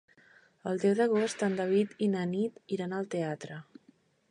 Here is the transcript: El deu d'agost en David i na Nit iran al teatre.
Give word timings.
El 0.71 0.79
deu 0.83 0.95
d'agost 0.99 1.43
en 1.49 1.59
David 1.59 1.93
i 2.07 2.09
na 2.15 2.25
Nit 2.33 2.75
iran 2.79 2.99
al 3.03 3.09
teatre. 3.15 3.63